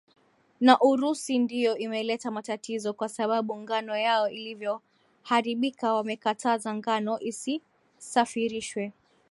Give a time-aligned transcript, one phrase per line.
[0.65, 8.93] na urusi ndio imeleta matatizo kwa sababu ngano yao ilivyoharibika wamekataza ngano isisafirishwe